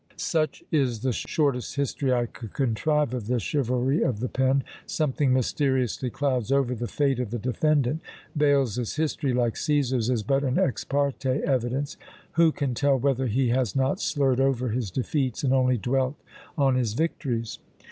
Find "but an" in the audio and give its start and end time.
10.23-10.57